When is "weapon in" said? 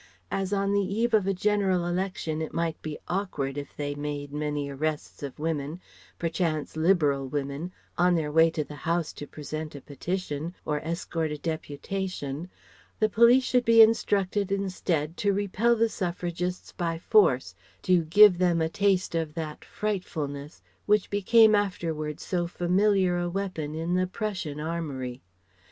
23.29-23.93